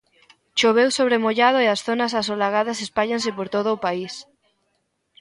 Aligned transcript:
Choveu 0.59 0.89
sobre 0.97 1.21
mollado 1.25 1.57
e 1.61 1.67
as 1.69 1.83
zonas 1.87 2.11
asolagadas 2.21 2.79
espállanse 2.85 3.29
por 3.37 3.47
todo 3.55 3.69
o 3.73 3.81
país. 3.85 4.13